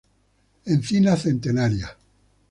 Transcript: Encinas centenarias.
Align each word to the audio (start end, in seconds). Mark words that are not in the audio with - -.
Encinas 0.65 1.21
centenarias. 1.21 1.91